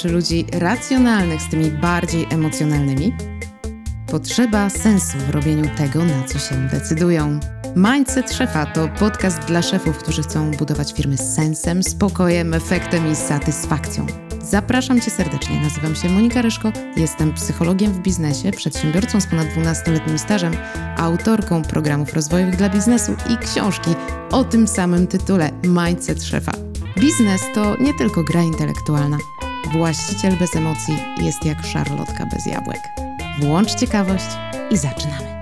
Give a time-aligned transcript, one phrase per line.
[0.00, 3.12] łączy ludzi racjonalnych z tymi bardziej emocjonalnymi?
[4.06, 7.40] Potrzeba sensu w robieniu tego, na co się decydują.
[7.76, 13.16] Mindset Szefa to podcast dla szefów, którzy chcą budować firmy z sensem, spokojem, efektem i
[13.16, 14.06] satysfakcją.
[14.42, 15.60] Zapraszam Cię serdecznie.
[15.60, 20.52] Nazywam się Monika Ryszko, jestem psychologiem w biznesie, przedsiębiorcą z ponad 12-letnim stażem,
[20.96, 23.90] autorką programów rozwojowych dla biznesu i książki
[24.30, 26.52] o tym samym tytule Mindset Szefa.
[26.98, 29.16] Biznes to nie tylko gra intelektualna.
[29.66, 32.80] Właściciel bez emocji jest jak szarlotka bez jabłek.
[33.40, 34.24] Włącz ciekawość
[34.70, 35.40] i zaczynamy.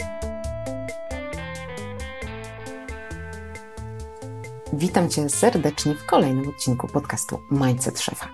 [4.72, 8.28] Witam Cię serdecznie w kolejnym odcinku podcastu Mindset Szefa.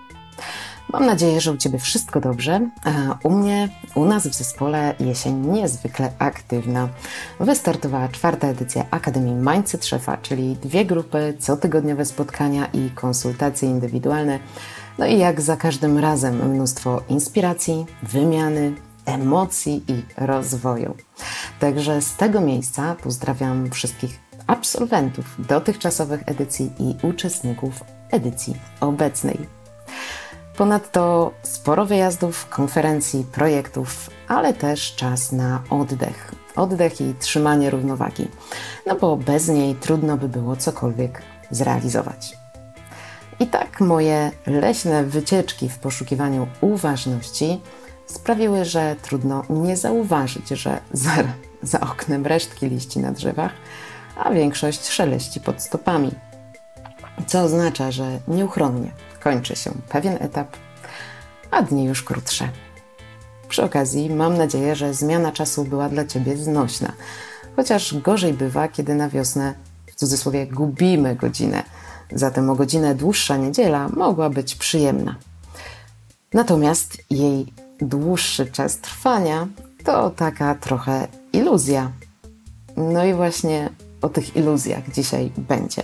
[0.92, 2.70] Mam nadzieję, że u Ciebie wszystko dobrze.
[3.22, 6.88] U mnie, u nas w zespole jesień niezwykle aktywna.
[7.40, 14.38] Wystartowała czwarta edycja Akademii Mindset Szefa, czyli dwie grupy, cotygodniowe spotkania i konsultacje indywidualne.
[14.98, 18.74] No i jak za każdym razem mnóstwo inspiracji, wymiany,
[19.06, 20.94] emocji i rozwoju.
[21.60, 29.38] Także z tego miejsca pozdrawiam wszystkich absolwentów dotychczasowych edycji i uczestników edycji obecnej.
[30.56, 36.34] Ponadto sporo wyjazdów, konferencji, projektów, ale też czas na oddech.
[36.56, 38.28] Oddech i trzymanie równowagi,
[38.86, 42.43] no bo bez niej trudno by było cokolwiek zrealizować.
[43.40, 47.60] I tak moje leśne wycieczki w poszukiwaniu uważności
[48.06, 51.10] sprawiły, że trudno nie zauważyć, że za,
[51.62, 53.52] za oknem resztki liści na drzewach,
[54.16, 56.10] a większość szeleści pod stopami.
[57.26, 58.90] Co oznacza, że nieuchronnie
[59.22, 60.56] kończy się pewien etap,
[61.50, 62.48] a dni już krótsze.
[63.48, 66.92] Przy okazji mam nadzieję, że zmiana czasu była dla Ciebie znośna,
[67.56, 69.54] chociaż gorzej bywa, kiedy na wiosnę
[69.86, 71.62] w cudzysłowie gubimy godzinę.
[72.14, 75.16] Zatem o godzinę dłuższa niedziela mogła być przyjemna.
[76.32, 79.46] Natomiast jej dłuższy czas trwania
[79.84, 81.90] to taka trochę iluzja.
[82.76, 83.70] No i właśnie
[84.02, 85.82] o tych iluzjach dzisiaj będzie.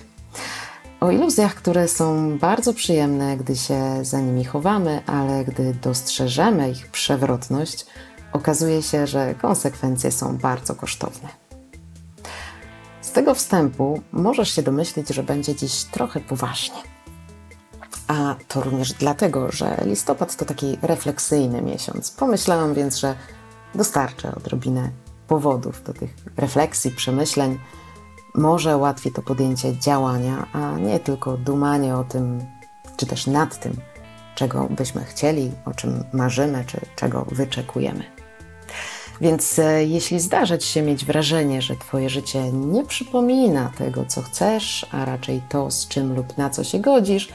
[1.01, 6.87] O iluzjach, które są bardzo przyjemne, gdy się za nimi chowamy, ale gdy dostrzeżemy ich
[6.87, 7.87] przewrotność,
[8.33, 11.40] okazuje się, że konsekwencje są bardzo kosztowne.
[13.11, 16.77] Z tego wstępu możesz się domyślić, że będzie dziś trochę poważnie.
[18.09, 22.11] A to również dlatego, że listopad to taki refleksyjny miesiąc.
[22.11, 23.15] Pomyślałam więc, że
[23.75, 24.91] dostarczę odrobinę
[25.29, 27.59] powodów do tych refleksji, przemyśleń
[28.35, 32.45] może łatwiej to podjęcie działania, a nie tylko dumanie o tym,
[32.97, 33.77] czy też nad tym,
[34.35, 38.20] czego byśmy chcieli, o czym marzymy, czy czego wyczekujemy.
[39.21, 44.23] Więc e, jeśli zdarza Ci się mieć wrażenie, że Twoje życie nie przypomina tego, co
[44.23, 47.29] chcesz, a raczej to, z czym lub na co się godzisz,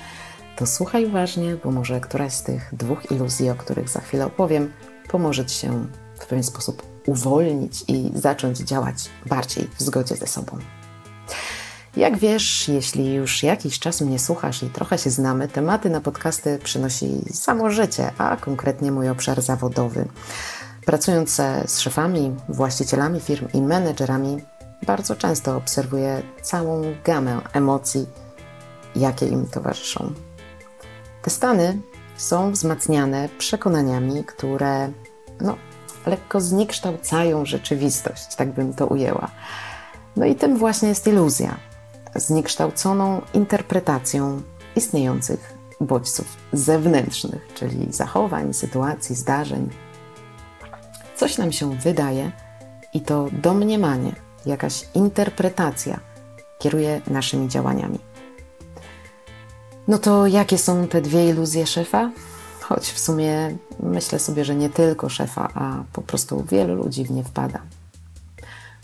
[0.55, 4.73] to słuchaj uważnie, bo może któraś z tych dwóch iluzji, o których za chwilę opowiem,
[5.07, 5.87] pomoże Ci się
[6.19, 8.95] w pewien sposób uwolnić i zacząć działać
[9.25, 10.57] bardziej w zgodzie ze sobą.
[11.97, 16.59] Jak wiesz, jeśli już jakiś czas mnie słuchasz i trochę się znamy, tematy na podcasty
[16.63, 20.05] przynosi samo życie, a konkretnie mój obszar zawodowy.
[20.85, 24.37] Pracując z szefami, właścicielami firm i menedżerami,
[24.87, 28.07] bardzo często obserwuję całą gamę emocji,
[28.95, 30.13] jakie im towarzyszą.
[31.21, 31.77] Te stany
[32.17, 34.91] są wzmacniane przekonaniami, które
[35.41, 35.55] no,
[36.05, 39.31] lekko zniekształcają rzeczywistość, tak bym to ujęła.
[40.15, 41.57] No i tym właśnie jest iluzja
[42.15, 44.41] zniekształconą interpretacją
[44.75, 49.69] istniejących bodźców zewnętrznych, czyli zachowań, sytuacji, zdarzeń.
[51.15, 52.31] Coś nam się wydaje
[52.93, 54.15] i to domniemanie,
[54.45, 55.99] jakaś interpretacja
[56.59, 57.99] kieruje naszymi działaniami.
[59.87, 62.11] No to jakie są te dwie iluzje szefa?
[62.61, 67.11] Choć w sumie myślę sobie, że nie tylko szefa, a po prostu wielu ludzi w
[67.11, 67.59] nie wpada.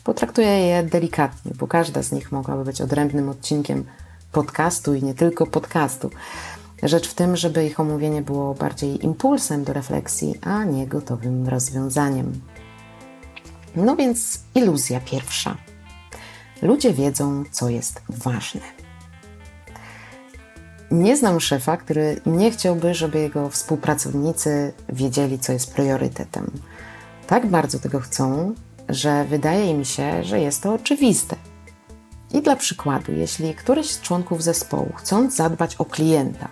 [0.03, 3.83] Potraktuję je delikatnie, bo każda z nich mogłaby być odrębnym odcinkiem
[4.31, 6.09] podcastu i nie tylko podcastu.
[6.83, 12.41] Rzecz w tym, żeby ich omówienie było bardziej impulsem do refleksji, a nie gotowym rozwiązaniem.
[13.75, 15.57] No więc iluzja pierwsza.
[16.61, 18.61] Ludzie wiedzą, co jest ważne.
[20.91, 26.51] Nie znam szefa, który nie chciałby, żeby jego współpracownicy wiedzieli, co jest priorytetem.
[27.27, 28.53] Tak bardzo tego chcą,
[28.89, 31.35] że wydaje mi się, że jest to oczywiste.
[32.33, 36.47] I dla przykładu, jeśli któryś z członków zespołu, chcąc zadbać o klienta,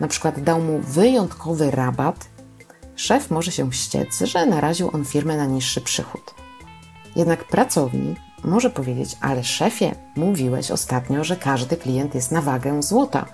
[0.00, 2.28] na przykład dał mu wyjątkowy rabat,
[2.96, 6.34] szef może się ściec, że naraził on firmę na niższy przychód.
[7.16, 13.26] Jednak pracownik może powiedzieć: Ale szefie, mówiłeś ostatnio, że każdy klient jest na wagę złota,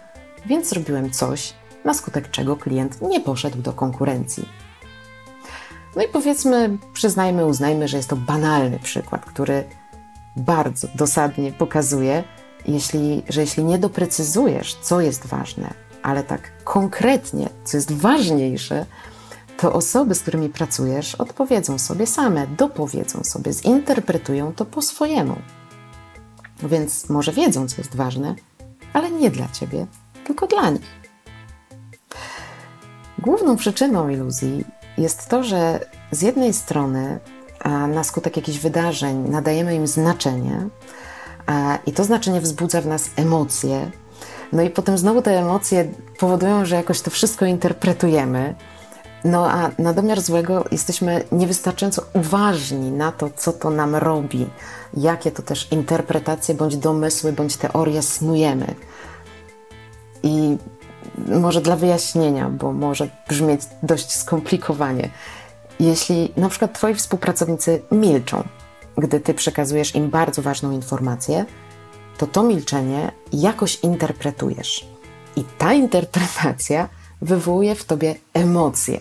[0.46, 1.54] więc zrobiłem coś,
[1.84, 4.48] na skutek czego klient nie poszedł do konkurencji.
[5.96, 9.64] No i powiedzmy, przyznajmy, uznajmy, że jest to banalny przykład, który
[10.36, 12.24] bardzo dosadnie pokazuje,
[12.66, 18.86] jeśli, że jeśli nie doprecyzujesz, co jest ważne, ale tak konkretnie, co jest ważniejsze,
[19.56, 25.36] to osoby, z którymi pracujesz, odpowiedzą sobie same, dopowiedzą sobie, zinterpretują to po swojemu.
[26.62, 28.34] Więc może wiedzą, co jest ważne,
[28.92, 29.86] ale nie dla ciebie,
[30.24, 31.00] tylko dla nich.
[33.18, 34.64] Główną przyczyną iluzji
[34.98, 35.80] jest to, że
[36.10, 37.20] z jednej strony
[37.88, 40.68] na skutek jakichś wydarzeń nadajemy im znaczenie,
[41.86, 43.90] i to znaczenie wzbudza w nas emocje.
[44.52, 45.88] No i potem znowu te emocje
[46.18, 48.54] powodują, że jakoś to wszystko interpretujemy.
[49.24, 54.46] No a na domiar złego jesteśmy niewystarczająco uważni na to, co to nam robi,
[54.96, 58.74] jakie to też interpretacje, bądź domysły, bądź teorie snujemy.
[60.22, 60.56] I
[61.26, 65.08] może dla wyjaśnienia, bo może brzmieć dość skomplikowanie.
[65.80, 68.44] Jeśli na przykład Twoi współpracownicy milczą,
[68.98, 71.44] gdy Ty przekazujesz im bardzo ważną informację,
[72.20, 74.86] to to milczenie jakoś interpretujesz.
[75.36, 76.88] I ta interpretacja
[77.22, 79.00] wywołuje w Tobie emocje.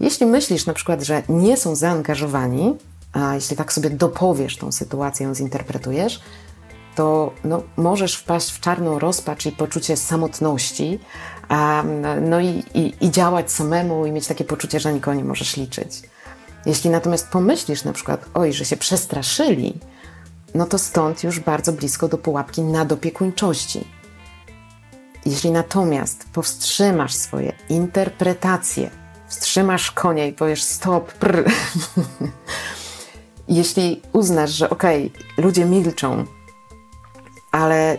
[0.00, 2.76] Jeśli myślisz na przykład, że nie są zaangażowani,
[3.12, 6.20] a jeśli tak sobie dopowiesz tą sytuację, ją zinterpretujesz,
[6.94, 10.98] to no, możesz wpaść w czarną rozpacz i poczucie samotności,
[11.48, 11.84] a,
[12.20, 16.02] no i, i, i działać samemu i mieć takie poczucie, że nikogo nie możesz liczyć.
[16.66, 19.80] Jeśli natomiast pomyślisz na przykład, oj, że się przestraszyli,
[20.54, 23.84] no to stąd już bardzo blisko do pułapki nadopiekuńczości.
[25.26, 28.90] Jeśli natomiast powstrzymasz swoje interpretacje,
[29.28, 31.44] wstrzymasz konia i powiesz stop, prr.
[33.48, 36.24] jeśli uznasz, że okej, okay, ludzie milczą,
[37.52, 37.98] ale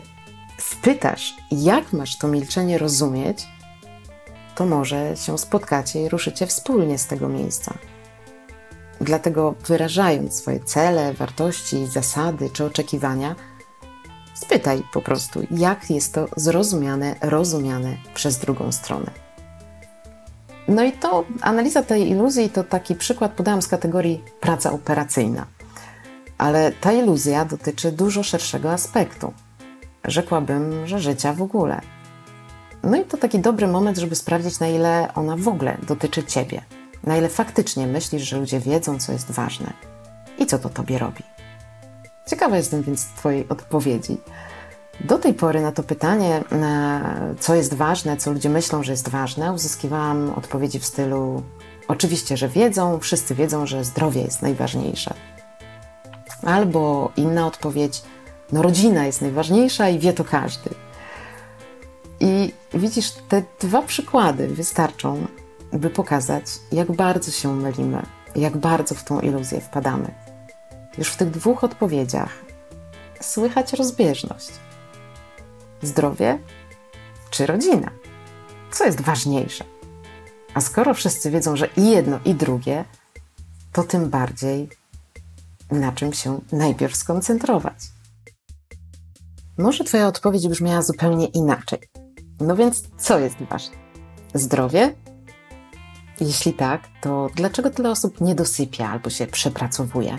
[0.57, 3.47] spytasz, jak masz to milczenie rozumieć,
[4.55, 7.73] to może się spotkacie i ruszycie wspólnie z tego miejsca.
[9.01, 13.35] Dlatego wyrażając swoje cele, wartości, zasady czy oczekiwania,
[14.33, 19.11] spytaj po prostu, jak jest to zrozumiane, rozumiane przez drugą stronę.
[20.67, 25.45] No i to analiza tej iluzji to taki przykład podałam z kategorii praca operacyjna.
[26.37, 29.33] Ale ta iluzja dotyczy dużo szerszego aspektu.
[30.05, 31.81] Rzekłabym, że życia w ogóle.
[32.83, 36.61] No i to taki dobry moment, żeby sprawdzić, na ile ona w ogóle dotyczy ciebie
[37.03, 39.73] na ile faktycznie myślisz, że ludzie wiedzą, co jest ważne
[40.37, 41.23] i co to tobie robi.
[42.27, 44.17] Ciekawa jestem więc Twojej odpowiedzi.
[44.99, 46.43] Do tej pory na to pytanie,
[47.39, 51.43] co jest ważne, co ludzie myślą, że jest ważne, uzyskiwałam odpowiedzi w stylu:
[51.87, 55.13] Oczywiście, że wiedzą, wszyscy wiedzą, że zdrowie jest najważniejsze.
[56.43, 58.01] Albo inna odpowiedź:
[58.51, 60.69] No, rodzina jest najważniejsza i wie to każdy.
[62.19, 65.27] I widzisz, te dwa przykłady wystarczą,
[65.73, 70.13] by pokazać, jak bardzo się mylimy, jak bardzo w tą iluzję wpadamy.
[70.97, 72.29] Już w tych dwóch odpowiedziach
[73.21, 74.51] słychać rozbieżność.
[75.81, 76.39] Zdrowie
[77.29, 77.91] czy rodzina?
[78.71, 79.65] Co jest ważniejsze?
[80.53, 82.85] A skoro wszyscy wiedzą, że i jedno, i drugie,
[83.71, 84.69] to tym bardziej
[85.71, 87.77] na czym się najpierw skoncentrować.
[89.57, 91.79] Może Twoja odpowiedź brzmiała zupełnie inaczej.
[92.39, 93.75] No więc co jest ważne?
[94.33, 94.95] Zdrowie
[96.21, 100.17] jeśli tak, to dlaczego tyle osób nie dosypia albo się przepracowuje?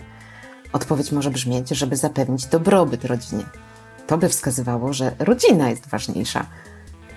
[0.73, 3.45] Odpowiedź może brzmieć, żeby zapewnić dobrobyt rodzinie.
[4.07, 6.47] To by wskazywało, że rodzina jest ważniejsza.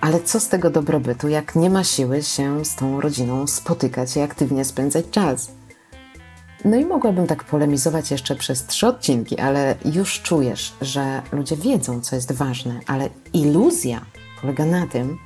[0.02, 4.22] Ale co z tego dobrobytu, jak nie ma siły się z tą rodziną spotykać i
[4.22, 5.52] aktywnie spędzać czas?
[6.66, 12.02] No i mogłabym tak polemizować jeszcze przez trzy odcinki, ale już czujesz, że ludzie wiedzą,
[12.02, 14.06] co jest ważne, ale iluzja
[14.42, 15.18] polega na tym,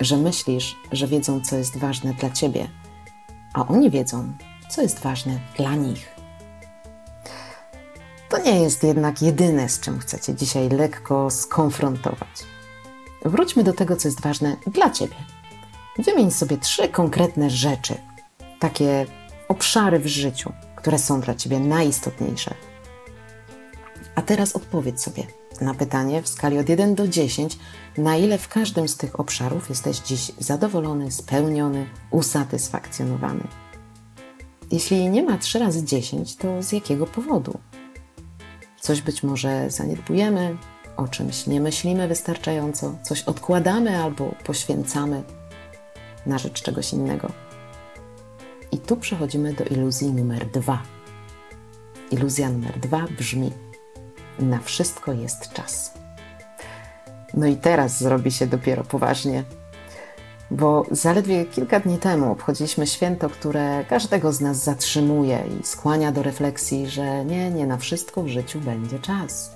[0.00, 2.68] że myślisz, że wiedzą, co jest ważne dla ciebie,
[3.54, 4.32] a oni wiedzą,
[4.68, 6.18] co jest ważne dla nich.
[8.28, 12.44] To nie jest jednak jedyne, z czym chcecie dzisiaj lekko skonfrontować.
[13.24, 15.16] Wróćmy do tego, co jest ważne dla ciebie.
[15.98, 17.94] Wymień sobie trzy konkretne rzeczy,
[18.58, 19.06] takie
[19.48, 22.54] obszary w życiu, które są dla ciebie najistotniejsze.
[24.18, 25.26] A teraz odpowiedz sobie
[25.60, 27.58] na pytanie w skali od 1 do 10,
[27.98, 33.44] na ile w każdym z tych obszarów jesteś dziś zadowolony, spełniony, usatysfakcjonowany.
[34.70, 37.58] Jeśli nie ma 3 razy 10, to z jakiego powodu?
[38.80, 40.56] Coś być może zaniedbujemy,
[40.96, 45.22] o czymś nie myślimy wystarczająco, coś odkładamy albo poświęcamy
[46.26, 47.32] na rzecz czegoś innego.
[48.72, 50.82] I tu przechodzimy do iluzji numer dwa.
[52.10, 53.67] Iluzja numer dwa brzmi:
[54.38, 55.92] na wszystko jest czas.
[57.34, 59.44] No i teraz zrobi się dopiero poważnie.
[60.50, 66.22] bo zaledwie kilka dni temu obchodziliśmy święto, które każdego z nas zatrzymuje i skłania do
[66.22, 69.50] refleksji, że nie, nie na wszystko w życiu będzie czas.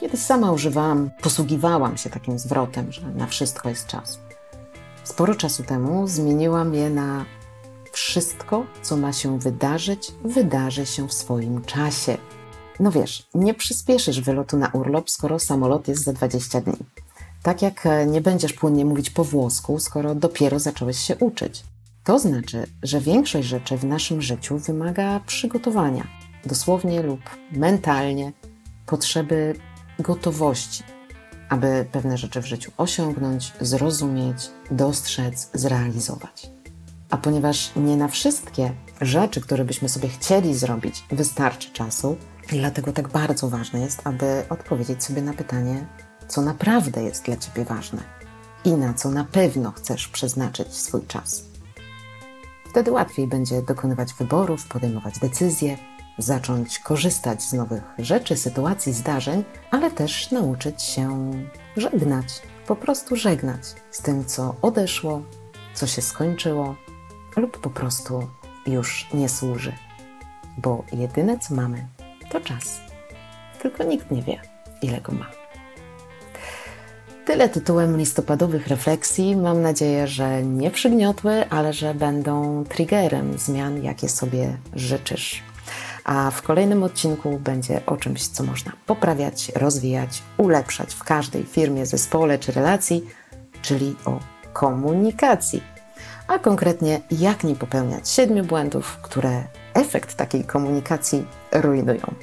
[0.00, 4.18] Kiedyś sama używałam, posługiwałam się takim zwrotem, że na wszystko jest czas.
[5.04, 7.24] Sporo czasu temu zmieniłam je na
[7.92, 12.16] wszystko, co ma się wydarzyć, wydarzy się w swoim czasie.
[12.80, 16.76] No wiesz, nie przyspieszysz wylotu na urlop, skoro samolot jest za 20 dni.
[17.42, 21.62] Tak jak e, nie będziesz płynnie mówić po włosku, skoro dopiero zacząłeś się uczyć.
[22.04, 26.06] To znaczy, że większość rzeczy w naszym życiu wymaga przygotowania,
[26.46, 27.20] dosłownie lub
[27.52, 28.32] mentalnie,
[28.86, 29.54] potrzeby
[29.98, 30.82] gotowości,
[31.48, 36.50] aby pewne rzeczy w życiu osiągnąć, zrozumieć, dostrzec, zrealizować.
[37.10, 42.16] A ponieważ nie na wszystkie rzeczy, które byśmy sobie chcieli zrobić, wystarczy czasu,
[42.48, 45.86] dlatego tak bardzo ważne jest, aby odpowiedzieć sobie na pytanie,
[46.28, 48.02] co naprawdę jest dla Ciebie ważne
[48.64, 51.44] i na co na pewno chcesz przeznaczyć swój czas.
[52.70, 55.78] Wtedy łatwiej będzie dokonywać wyborów, podejmować decyzje,
[56.18, 61.30] zacząć korzystać z nowych rzeczy, sytuacji, zdarzeń, ale też nauczyć się
[61.76, 65.22] żegnać, po prostu żegnać z tym, co odeszło,
[65.74, 66.76] co się skończyło,
[67.36, 68.28] lub po prostu
[68.66, 69.72] już nie służy.
[70.58, 71.86] Bo jedyne, co mamy,
[72.32, 72.80] to czas.
[73.62, 74.40] Tylko nikt nie wie,
[74.82, 75.30] ile go ma.
[77.24, 79.36] Tyle tytułem listopadowych refleksji.
[79.36, 85.42] Mam nadzieję, że nie przygniotły, ale że będą triggerem zmian, jakie sobie życzysz.
[86.04, 91.86] A w kolejnym odcinku będzie o czymś, co można poprawiać, rozwijać, ulepszać w każdej firmie,
[91.86, 93.04] zespole czy relacji,
[93.62, 94.20] czyli o
[94.52, 95.62] komunikacji.
[96.28, 99.42] A konkretnie, jak nie popełniać siedmiu błędów, które
[99.74, 102.14] efekt takiej komunikacji rujnują.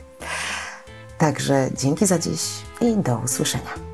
[1.18, 2.41] Także dzięki za dziś
[2.82, 3.88] i do usłyszenia.